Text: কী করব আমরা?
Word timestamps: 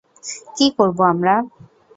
কী 0.55 0.65
করব 0.77 0.97
আমরা? 1.11 1.35